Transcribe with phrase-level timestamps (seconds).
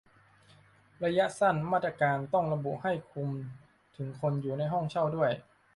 [1.03, 3.29] ระยะสั้น มาตรการต้องระบุให้คลุม
[3.95, 5.31] ถึงคนอยู่ห้องเช่าด้วย